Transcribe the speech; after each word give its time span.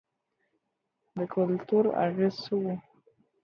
د 1.15 1.17
کلتور 1.33 1.85
اغېز 2.05 2.35
څه 2.43 2.53
و؟ 2.61 2.63